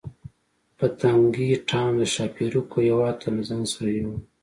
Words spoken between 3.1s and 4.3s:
ته له ځان سره یووړ.